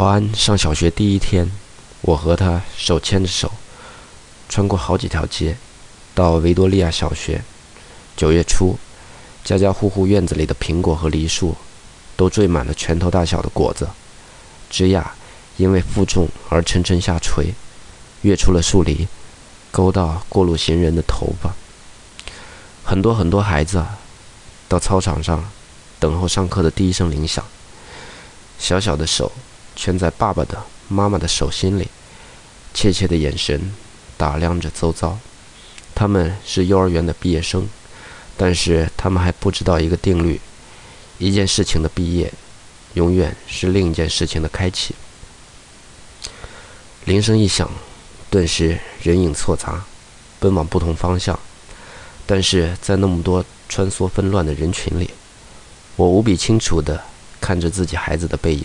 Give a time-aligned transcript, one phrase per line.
[0.00, 1.52] 华安上小学第一天，
[2.00, 3.52] 我和他手牵着手，
[4.48, 5.58] 穿过好几条街，
[6.14, 7.44] 到维多利亚小学。
[8.16, 8.78] 九月初，
[9.44, 11.54] 家家户户院子里的苹果和梨树，
[12.16, 13.90] 都缀满了拳头大小的果子，
[14.70, 15.04] 枝桠
[15.58, 17.52] 因为负重而沉沉下垂，
[18.22, 19.06] 跃出了树篱，
[19.70, 21.52] 勾到过路行人的头发。
[22.82, 23.84] 很多很多孩子，
[24.66, 25.44] 到操场上，
[25.98, 27.44] 等候上课的第一声铃响。
[28.58, 29.30] 小小的手
[29.76, 31.88] 圈在爸爸的、妈妈的手心里，
[32.74, 33.72] 怯怯的眼神
[34.16, 35.18] 打量着周遭。
[35.94, 37.68] 他们是幼儿园的毕业生，
[38.36, 40.40] 但是他们还不知道一个定律：
[41.18, 42.32] 一件事情的毕业，
[42.94, 44.94] 永远是另一件事情的开启。
[47.04, 47.70] 铃声一响，
[48.30, 49.84] 顿时人影错杂，
[50.38, 51.38] 奔往不同方向。
[52.26, 55.10] 但是在那么多穿梭纷乱的人群里，
[55.96, 57.02] 我无比清楚地
[57.40, 58.64] 看着自己孩子的背影，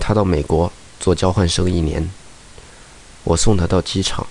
[0.00, 2.08] 他到美国做交换生一年。
[3.24, 4.26] 我送他到机场，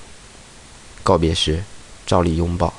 [1.04, 1.64] 告别时
[2.06, 2.74] 照例拥抱，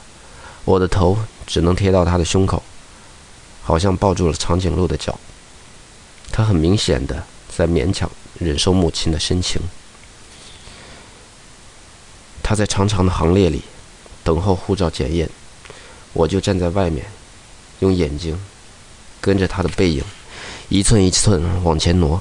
[0.64, 2.62] 我的头只能贴到他的胸口，
[3.62, 5.18] 好像抱住了长颈鹿的脚。
[6.32, 9.60] 他很明显的在勉强忍受母亲的深情。
[12.42, 13.62] 他在长长的行列里
[14.24, 15.28] 等候护照检验。
[16.14, 17.04] 我就站在外面，
[17.80, 18.40] 用眼睛
[19.20, 20.02] 跟着他的背影，
[20.68, 22.20] 一寸一寸往前挪。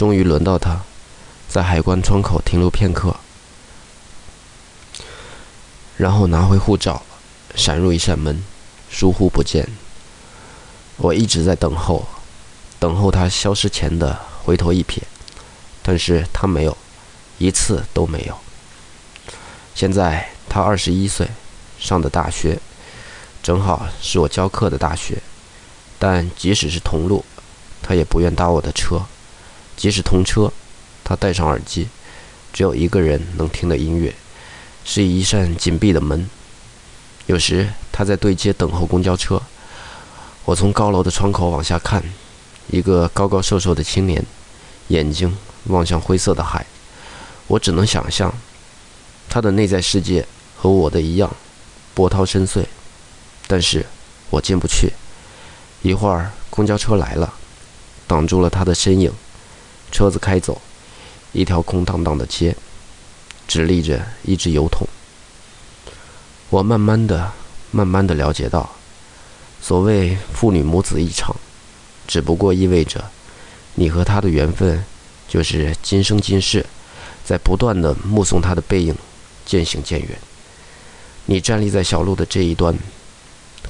[0.00, 0.80] 终于轮到他，
[1.46, 3.14] 在海关窗口停留片刻，
[5.98, 7.02] 然后拿回护照，
[7.54, 8.42] 闪入一扇门，
[8.88, 9.68] 疏忽不见。
[10.96, 12.08] 我一直在等候，
[12.78, 15.02] 等候他消失前的回头一瞥，
[15.82, 16.74] 但是他没有，
[17.36, 18.38] 一次都没有。
[19.74, 21.28] 现在他二十一岁。
[21.78, 22.58] 上的大学，
[23.42, 25.22] 正好是我教课的大学，
[25.98, 27.22] 但即使是同路，
[27.82, 28.98] 他也不愿搭我的车；
[29.80, 30.52] 即使同车，
[31.02, 31.88] 他戴上耳机，
[32.52, 34.14] 只有一个人能听的音乐，
[34.84, 36.28] 是一扇紧闭的门。
[37.24, 39.40] 有时他在对街等候公交车，
[40.44, 42.04] 我从高楼的窗口往下看，
[42.70, 44.22] 一个高高瘦瘦的青年，
[44.88, 45.34] 眼睛
[45.68, 46.66] 望向灰色的海，
[47.46, 48.30] 我只能想象，
[49.30, 50.26] 他的内在世界
[50.58, 51.34] 和我的一样。
[51.94, 52.66] 波涛深邃，
[53.46, 53.86] 但是
[54.28, 54.92] 我进不去。
[55.80, 57.32] 一会儿，公交车来了，
[58.06, 59.10] 挡住了他的身影。
[59.90, 60.60] 车子开走，
[61.32, 62.56] 一条空荡荡的街，
[63.46, 64.86] 只立着一只油桶。
[66.48, 67.32] 我慢慢的、
[67.70, 68.70] 慢慢的了解到，
[69.60, 71.34] 所谓父女母子一场，
[72.06, 73.04] 只不过意味着，
[73.74, 74.84] 你和他的缘分，
[75.28, 76.66] 就是今生今世，
[77.24, 78.96] 在不断的目送他的背影
[79.46, 80.18] 渐行渐远。
[81.26, 82.76] 你站立在小路的这一端，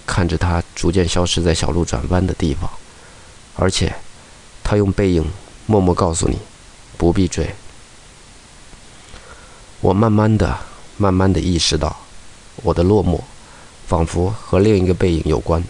[0.06, 2.70] 看着他逐渐消失在小路转弯的地方，
[3.56, 3.94] 而且，
[4.64, 5.30] 他用背影
[5.70, 6.36] 默默告诉你，
[6.98, 7.54] 不必追。
[9.80, 10.58] 我慢慢的、
[10.96, 11.96] 慢慢的意识到，
[12.64, 13.20] 我的落寞，
[13.86, 15.62] 仿佛和另一个背影有关。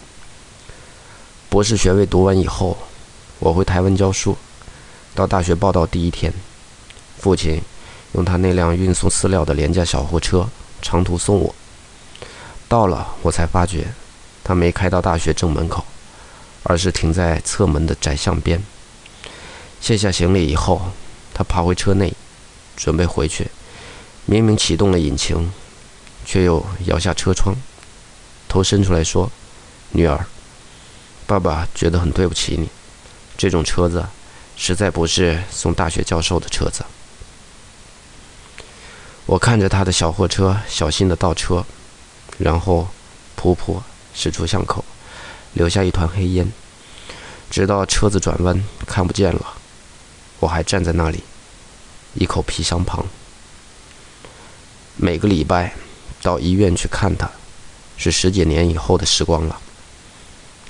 [1.50, 2.78] 博士学位读完以后，
[3.40, 4.34] 我回台湾教书，
[5.14, 6.32] 到大学报到第一天，
[7.18, 7.60] 父亲
[8.12, 10.48] 用他那辆运送饲料的廉价小货车
[10.80, 11.54] 长途送我。
[12.70, 13.92] 到了，我才发觉，
[14.42, 15.84] 他没开到大学正门口，
[16.62, 18.62] 而是停在侧门的窄巷边。
[19.80, 20.82] 卸下行李以后，
[21.32, 22.12] 他爬回车内，
[22.76, 23.48] 准备回去。
[24.26, 25.50] 明明启动了引擎，
[26.24, 27.56] 却又摇下车窗，
[28.48, 29.30] 头伸出来说
[29.92, 30.26] ：“女儿，
[31.26, 32.68] 爸爸觉得很对不起你。
[33.36, 34.06] 这种车子，
[34.56, 36.84] 实在不是送大学教授的车子。”
[39.26, 41.64] 我看着他的小货车，小心的倒车。
[42.38, 42.88] 然后，
[43.40, 43.80] 噗噗
[44.14, 44.84] 驶出巷口，
[45.54, 46.50] 留下一团黑烟。
[47.50, 49.54] 直到车子转弯看不见了，
[50.40, 51.22] 我还站在那里，
[52.14, 53.06] 一口皮箱旁。
[54.96, 55.74] 每个礼拜
[56.22, 57.30] 到医院去看他，
[57.96, 59.60] 是十几年以后的时光了。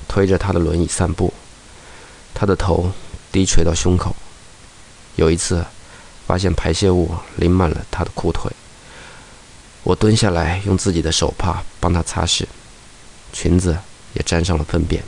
[0.07, 1.33] 推着他的轮椅散步，
[2.35, 2.93] 他的头
[3.31, 4.15] 低垂到胸口。
[5.15, 5.65] 有一次，
[6.27, 8.51] 发现排泄物淋满了他的裤腿。
[9.85, 12.45] 我蹲下来，用自己的手帕帮他擦拭，
[13.33, 13.79] 裙子
[14.15, 15.03] 也沾上了粪便。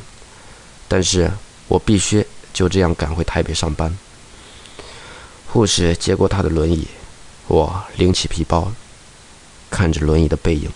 [0.86, 1.30] 但是
[1.66, 3.96] 我必须就这样赶回台北上班。
[5.52, 6.88] 护士接过他的轮椅，
[7.46, 8.72] 我拎起皮包，
[9.68, 10.72] 看着轮椅的背影，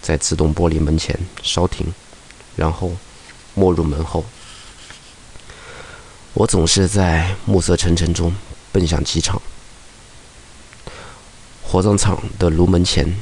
[0.00, 1.92] 在自动玻璃门前稍停，
[2.54, 2.92] 然后
[3.54, 4.24] 没入门后。
[6.32, 8.32] 我总是在暮色沉沉中
[8.70, 9.42] 奔向机场。
[11.64, 13.12] 火葬场的炉门前，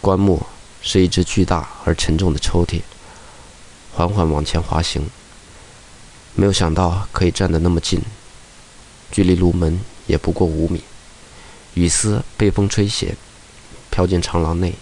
[0.00, 0.42] 棺木
[0.80, 2.80] 是一只巨大而沉重的抽屉，
[3.92, 5.06] 缓缓往前滑行。
[6.34, 8.00] 没有想到可以站得那么近，
[9.12, 9.78] 距离炉门
[10.08, 10.82] 也不过五米。
[11.74, 13.14] 雨丝被风吹斜，
[13.90, 14.74] 飘进长廊内。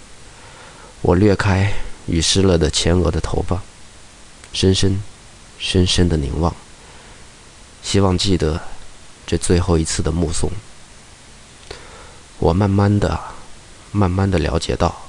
[1.02, 1.70] 我掠开
[2.06, 3.62] 雨湿了的前额的头发，
[4.55, 5.02] 深深、
[5.58, 6.56] 深深的凝望，
[7.82, 8.62] 希望记得
[9.26, 10.50] 这最后一次的目送。
[12.38, 13.20] 我慢慢的、
[13.93, 15.02] 慢慢的了解到，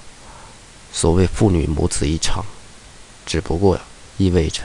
[0.92, 2.44] 所谓父女母子一场，
[3.26, 3.80] 只不过
[4.18, 4.64] 意味着。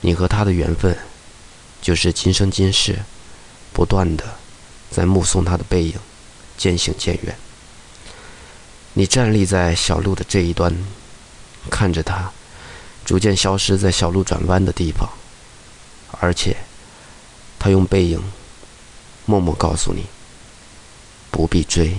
[0.00, 0.98] 你和他的缘分，
[1.80, 2.98] 就是今生今世，
[3.72, 4.24] 不断的
[4.90, 5.94] 在目送他的背影
[6.56, 7.36] 渐行渐远。
[8.94, 10.76] 你站立在小路的这一端，
[11.70, 12.30] 看着他
[13.04, 15.08] 逐渐消失在小路转弯的地方，
[16.20, 16.56] 而且
[17.58, 18.22] 他用背影
[19.24, 20.06] 默默告诉你，
[21.30, 21.96] 不必追。